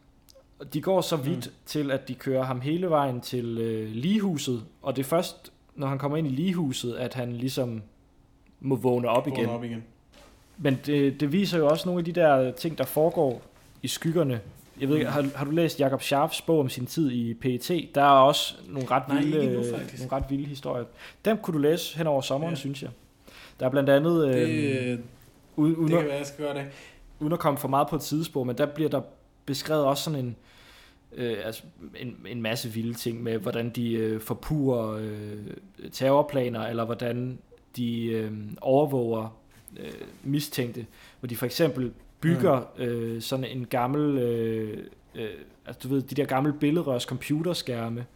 [0.72, 1.52] De går så vidt mm.
[1.66, 5.86] til, at de kører ham hele vejen til øh, ligehuset, og det er først, når
[5.86, 7.82] han kommer ind i ligehuset, at han ligesom
[8.60, 9.48] må vågne op igen.
[9.48, 9.84] op igen.
[10.58, 13.42] Men det, det viser jo også nogle af de der ting, der foregår
[13.86, 14.40] i skyggerne.
[14.80, 17.90] Jeg ved ikke, har, har du læst Jakob Scharfs bog om sin tid i PET?
[17.94, 20.84] Der er også nogle ret, Nej, vilde, nu, nogle ret vilde historier.
[21.24, 22.58] Dem kunne du læse hen over sommeren, ja.
[22.58, 22.90] synes jeg.
[23.60, 24.28] Der er blandt andet...
[24.28, 24.98] Det, øh,
[25.56, 26.66] uden, det kan være, jeg skal gøre det.
[27.20, 29.00] Uden at komme for meget på et tidsspor, men der bliver der
[29.46, 30.36] beskrevet også sådan en,
[31.12, 31.62] øh, altså
[31.96, 37.38] en, en masse vilde ting med, hvordan de øh, forpurer øh, terrorplaner, eller hvordan
[37.76, 39.38] de øh, overvåger
[39.76, 39.92] øh,
[40.24, 40.86] mistænkte,
[41.20, 42.82] hvor de for eksempel bygger mm.
[42.82, 44.78] øh, sådan en gammel, øh,
[45.14, 45.28] øh,
[45.66, 48.06] altså du ved, de der gamle billedrørs computerskærme,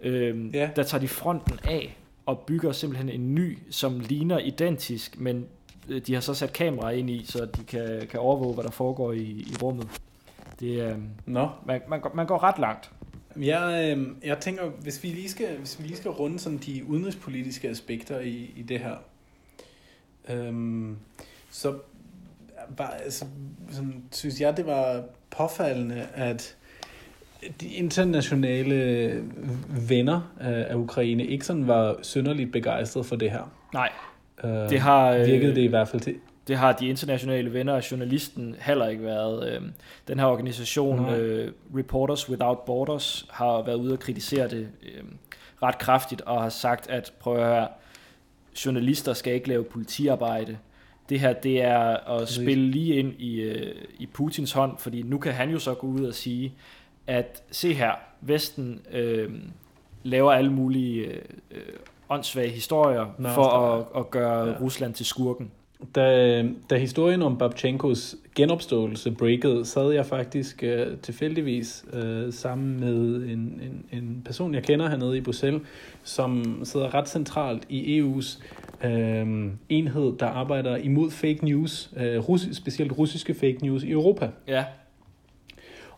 [0.00, 0.76] øh, yeah.
[0.76, 5.46] der tager de fronten af og bygger simpelthen en ny, som ligner identisk, men
[5.88, 8.70] øh, de har så sat kamera ind i, så de kan, kan overvåge, hvad der
[8.70, 10.00] foregår i, i rummet.
[10.60, 11.48] Det, øh, no.
[11.66, 12.90] man, man, går, man går ret langt.
[13.36, 16.84] Jeg, øh, jeg tænker, hvis vi lige skal, hvis vi lige skal runde sådan de
[16.88, 18.96] udenrigspolitiske aspekter i, i det her,
[20.28, 20.92] øh,
[21.50, 21.74] så
[22.68, 23.24] var, altså,
[23.70, 26.56] sådan, synes jeg, det var påfaldende, at
[27.60, 29.22] de internationale
[29.88, 33.52] venner af Ukraine ikke sådan var synderligt begejstrede for det her.
[33.74, 33.90] Nej,
[34.44, 36.14] Øh, Det har, øh, virkede det i hvert fald til.
[36.48, 39.48] det har de internationale venner af journalisten heller ikke været.
[39.52, 39.62] Øh,
[40.08, 41.18] Den her organisation, Nej.
[41.18, 45.02] øh, Reporters Without Borders, har været ude og kritisere det øh,
[45.62, 47.68] ret kraftigt og har sagt, at prøv at høre,
[48.66, 50.58] journalister skal ikke lave politiarbejde.
[51.08, 52.36] Det her, det er at Præcis.
[52.36, 55.86] spille lige ind i, øh, i Putins hånd, fordi nu kan han jo så gå
[55.86, 56.52] ud og sige,
[57.06, 59.30] at se her, Vesten øh,
[60.02, 61.60] laver alle mulige øh, øh,
[62.10, 64.54] åndssvage historier Nå, for at, at gøre ja.
[64.60, 65.50] Rusland til skurken.
[65.94, 73.16] Da, da historien om Babchenkos genopståelse breakede, sad jeg faktisk øh, tilfældigvis øh, sammen med
[73.16, 75.62] en, en, en person, jeg kender hernede i Bruxelles,
[76.02, 78.42] som sidder ret centralt i EU's
[78.84, 84.30] øh, enhed, der arbejder imod fake news, øh, russi- specielt russiske fake news i Europa.
[84.48, 84.64] Ja,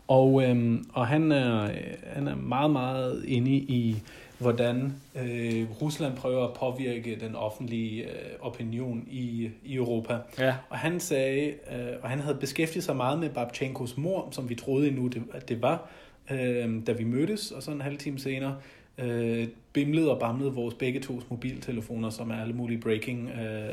[0.07, 1.69] Og, øhm, og han, er, øh,
[2.13, 3.95] han er meget, meget inde i,
[4.39, 8.09] hvordan øh, Rusland prøver at påvirke den offentlige øh,
[8.41, 10.17] opinion i, i Europa.
[10.39, 14.49] ja, Og han sagde, øh, og han havde beskæftiget sig meget med Babchenkos mor, som
[14.49, 15.89] vi troede endnu, det, at det var,
[16.31, 18.55] øh, da vi mødtes, og så en halv time senere
[18.97, 23.69] øh, bimlede og bamlede vores begge tos mobiltelefoner, som er alle mulige breaking øh,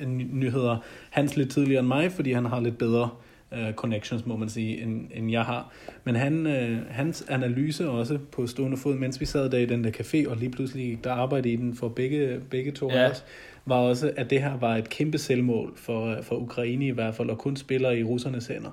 [0.00, 0.76] øh, ny- nyheder.
[1.10, 3.10] Hans lidt tidligere end mig, fordi han har lidt bedre
[3.52, 5.72] øh, connections, må man sige, end, end jeg har.
[6.04, 9.84] Men han, øh, hans analyse også på stående fod, mens vi sad der i den
[9.84, 13.10] der café, og lige pludselig der arbejde i den for begge, begge to Ja.
[13.10, 13.24] os,
[13.66, 17.30] var også, at det her var et kæmpe selvmål for, for Ukraine i hvert fald,
[17.30, 18.70] og kun spiller i russernes hænder.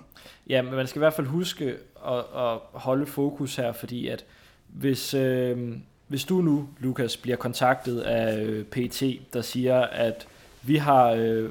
[0.49, 1.65] Ja, men man skal i hvert fald huske
[2.07, 4.25] at, at holde fokus her, fordi at
[4.73, 5.77] hvis, øh,
[6.07, 9.03] hvis du nu, Lukas, bliver kontaktet af øh, PT,
[9.33, 10.27] der siger, at
[10.61, 11.49] vi har øh,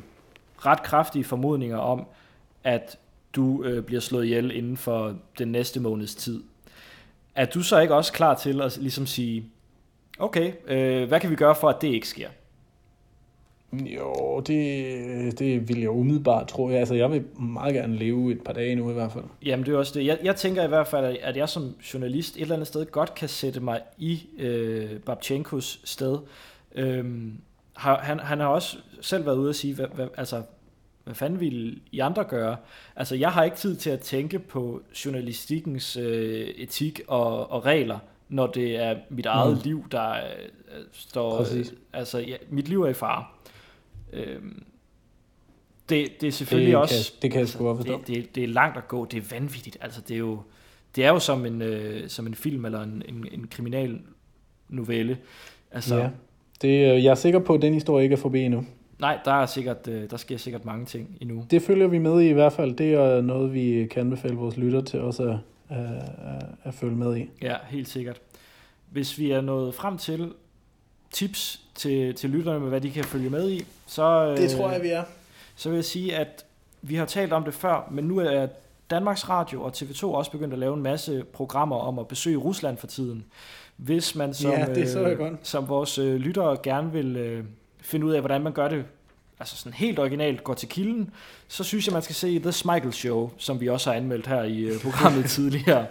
[0.58, 2.06] ret kraftige formodninger om,
[2.64, 2.98] at
[3.32, 6.42] du øh, bliver slået ihjel inden for den næste måneds tid,
[7.34, 9.44] er du så ikke også klar til at ligesom sige,
[10.18, 12.28] okay, øh, hvad kan vi gøre for, at det ikke sker?
[13.72, 16.68] Jo, det, det vil jeg umiddelbart tro.
[16.68, 19.24] Altså, jeg vil meget gerne leve et par dage nu i hvert fald.
[19.44, 20.06] Jamen det er også det.
[20.06, 23.14] Jeg, jeg tænker i hvert fald, at- jeg som journalist et eller andet sted godt
[23.14, 26.18] kan sætte mig i øh, Babchenkos sted.
[26.74, 27.32] Øhm,
[27.76, 30.42] han, han har også selv været ude og sige, hvad, hvad, altså,
[31.04, 32.56] hvad fanden ville I andre gøre?
[32.96, 37.98] Altså jeg har ikke tid til at tænke på journalistikkens øh, etik og, og regler,
[38.28, 39.60] når det er mit eget Mm.
[39.64, 40.18] liv, der øh,
[40.92, 41.36] står...
[41.36, 41.74] Præcis.
[41.92, 43.24] Altså ja, mit liv er i fare.
[44.12, 44.62] Øhm,
[45.88, 47.12] det, det er selvfølgelig Det også...
[47.12, 47.98] kan- det kan jeg sgu godt forstå.
[47.98, 49.04] Det, det, det er langt at gå.
[49.04, 49.78] Det er vanvittigt.
[49.80, 50.38] Altså, det er jo,
[50.96, 54.00] det er jo som en, øh, som en film eller en, en, en kriminal
[54.68, 55.18] novelle.
[55.72, 56.10] Altså, Ja.
[56.62, 58.64] Det, øh, jeg er sikker på, at den historie ikke er forbi endnu.
[58.98, 61.44] nej, der, er sikkert, øh, der sker sikkert mange ting endnu.
[61.50, 62.74] Det følger vi med i i hvert fald.
[62.76, 65.38] Det er noget, vi kan anbefale vores lytter til også at,
[65.78, 65.84] at,
[66.18, 67.28] at, at følge med i.
[67.42, 68.20] Ja, helt sikkert.
[68.90, 70.32] Hvis vi er nået frem til
[71.12, 74.82] tips til, til lytterne med, hvad de kan følge med i, så, Det tror jeg,
[74.82, 75.02] vi er.
[75.56, 76.44] så vil jeg sige, at
[76.82, 78.46] vi har talt om det før, men nu er
[78.90, 82.76] Danmarks Radio og TV2 også begyndt at lave en masse programmer om at besøge Rusland
[82.76, 83.24] for tiden.
[83.76, 87.44] Hvis man som, Ja, det så øh, som vores øh, lyttere gerne vil øh,
[87.80, 88.84] finde ud af, hvordan man gør det
[89.40, 91.10] altså sådan helt originalt går til kilden,
[91.48, 94.42] så synes jeg, man skal se The Smeichel Show, som vi også har anmeldt her
[94.42, 95.86] i øh, programmet tidligere.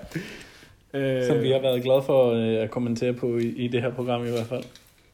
[0.93, 3.91] Øh, Som vi har været glade for øh, at kommentere på i, i det her
[3.91, 4.63] program i hvert fald.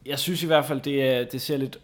[0.06, 1.78] Jeg synes i hvert fald, det, er, det ser lidt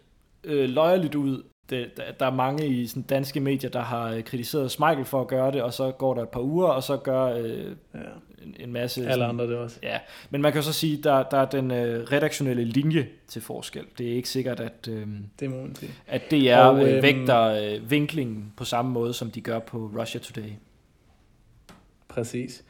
[0.45, 1.43] øh, løjerligt ud.
[1.71, 5.21] Det, der, der er mange i sådan, danske medier, der har øh, kritiseret Smeichel for
[5.21, 7.99] at gøre det, og så går der et par uger, og så gør øh, Ja.
[8.45, 9.09] en, en masse...
[9.09, 9.79] Alle andre det også.
[9.83, 9.99] Ja,
[10.31, 13.85] men man kan jo så sige, der, der er den øh, redaktionelle linje til forskel.
[13.99, 15.07] Det er ikke sikkert, at, øh,
[15.41, 15.69] Det må
[16.07, 19.41] at det er Og, og, øh, øhm, vægter øh, vinklingen på samme måde, som de
[19.41, 20.51] gør på Russia Today.
[22.09, 22.65] Præcis.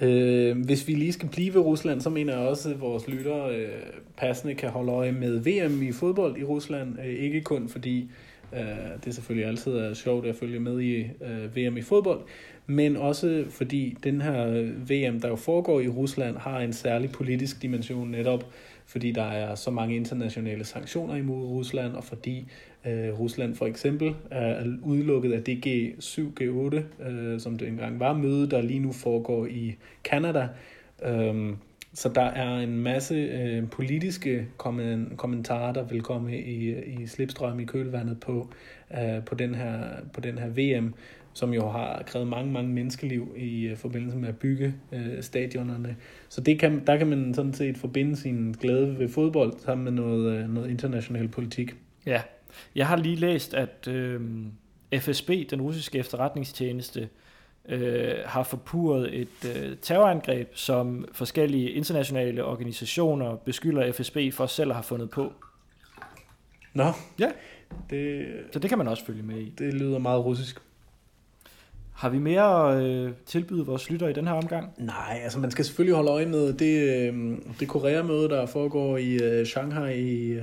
[0.00, 3.56] Øh, hvis vi lige skal blive ved Rusland, så mener jeg også, at vores lyttere
[3.56, 3.68] øh,
[4.16, 6.98] passende kan holde øje med VM i fodbold i Rusland.
[6.98, 8.10] Øh, ikke kun fordi
[8.52, 8.60] øh,
[9.04, 12.20] det selvfølgelig altid er sjovt at følge med i øh, VM i fodbold,
[12.66, 14.46] men også fordi den her
[14.88, 18.44] VM, der jo foregår i Rusland, har en særlig politisk dimension netop,
[18.88, 22.46] fordi der er så mange internationale sanktioner imod Rusland, og fordi
[22.86, 28.12] øh, Rusland for eksempel er udelukket af det G7, G8, øh, som det engang var,
[28.12, 30.48] møde, der lige nu foregår i Kanada.
[31.04, 31.56] Øhm,
[31.92, 37.60] så der er en masse øh, politiske kommen- kommentarer, der vil komme i, i slipstrøm
[37.60, 38.48] i kølvandet på,
[38.94, 39.80] øh, på, den her,
[40.12, 40.94] på den her VM,
[41.38, 45.96] som jo har krævet mange, mange menneskeliv i øh, forbindelse med at bygge øh, stadionerne.
[46.28, 49.92] Så det kan, der kan man sådan set forbinde sin glæde ved fodbold sammen med
[49.92, 51.74] noget, øh, noget international politik.
[52.06, 52.22] Ja,
[52.74, 54.20] jeg har lige læst, at, øh,
[54.94, 57.08] FSB, den russiske efterretningstjeneste,
[57.68, 64.76] øh, har forpurret et øh, terrorangreb, som forskellige internationale organisationer beskylder FSB for selv at
[64.76, 65.32] have fundet på.
[66.74, 67.30] Nå, Ja,
[67.90, 69.52] det, så det kan man også følge med i.
[69.58, 70.60] det lyder meget russisk.
[71.98, 74.70] Har vi mere at øh, tilbyde vores lytter i den her omgang?
[74.76, 79.14] Nej, altså man skal selvfølgelig holde øje med det, øh, det Korea-møde, der foregår i
[79.14, 80.42] øh, Shanghai, i, øh,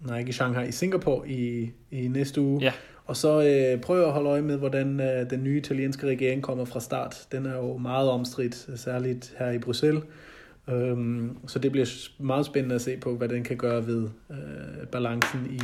[0.00, 2.62] nej ikke i Shanghai, i Singapore i, i næste uge.
[2.62, 2.72] Ja.
[3.04, 6.64] Og så øh, prøv at holde øje med, hvordan øh, den nye italienske regering kommer
[6.64, 7.26] fra start.
[7.32, 10.04] Den er jo meget omstridt, særligt her i Bruxelles.
[10.68, 14.86] Øhm, så det bliver meget spændende at se på, hvad den kan gøre ved øh,
[14.92, 15.60] balancen i,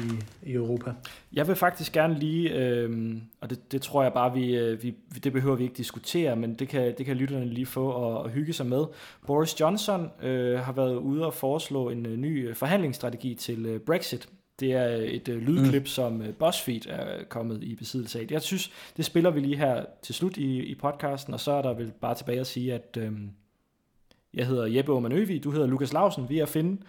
[0.51, 0.93] i Europa.
[1.33, 4.95] Jeg vil faktisk gerne lige, øh, og det, det tror jeg bare, vi, øh, vi,
[5.25, 8.31] det behøver vi ikke diskutere, men det kan, det kan lytterne lige få og, og
[8.31, 8.85] hygge sig med.
[9.27, 14.29] Boris Johnson øh, har været ude og foreslå en øh, ny forhandlingsstrategi til øh, Brexit.
[14.61, 15.87] Det er et øh, lydklip, mm.
[15.87, 18.27] som øh, BuzzFeed er kommet i besiddelse af.
[18.31, 21.63] Jeg synes, det spiller vi lige her til slut i, i podcasten, og så er
[21.63, 23.13] der vel bare tilbage at sige, at øh,
[24.35, 26.29] jeg hedder Jeppe Oman Øvig, du hedder Lukas Lausen.
[26.29, 26.83] Vi er at finde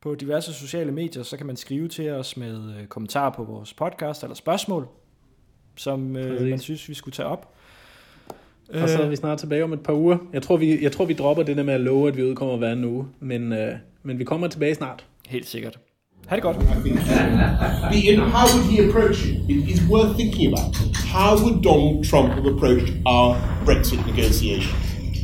[0.00, 3.74] på diverse sociale medier, så kan man skrive til os med øh, kommentarer på vores
[3.74, 4.88] podcast eller spørgsmål,
[5.76, 6.50] som øh, Præcis.
[6.50, 7.52] man synes, vi skulle tage op.
[8.68, 10.18] Og så er vi snart tilbage om et par uger.
[10.32, 12.56] Jeg tror, vi, jeg tror, vi dropper det der med at love, at vi udkommer
[12.56, 13.06] hver en uge.
[13.20, 13.72] Men, øh,
[14.02, 15.06] men vi kommer tilbage snart.
[15.28, 15.78] Helt sikkert.
[16.26, 16.56] Ha' det godt.
[17.92, 19.50] The, in, how would he approach it?
[19.50, 20.76] It is worth thinking about.
[21.16, 23.36] How would Donald Trump have approached our
[23.66, 24.74] Brexit negotiations?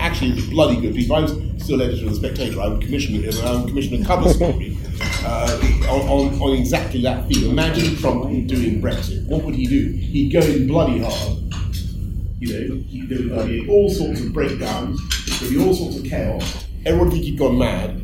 [0.01, 0.95] Actually, it's bloody good.
[0.97, 3.42] If I was still editor of the Spectator, I would commission it.
[3.42, 4.76] I would commission a cover story
[5.24, 7.50] uh, on, on, exactly that theme.
[7.50, 9.26] Imagine Trump doing Brexit.
[9.26, 9.92] What would he do?
[9.92, 11.38] He'd go in bloody hard.
[12.38, 15.00] You know, he'd go all sorts of breakdowns.
[15.38, 16.66] There'd be all sorts of chaos.
[16.84, 18.00] Everyone would think he'd gone mad.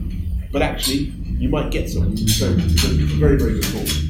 [0.53, 2.17] But actually, you might get some.
[2.17, 4.08] So, very, very good call.